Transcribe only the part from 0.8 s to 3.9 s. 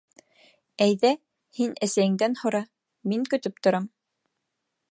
—Әйҙә, һин әсәйеңдән һора, мин көтөп торам.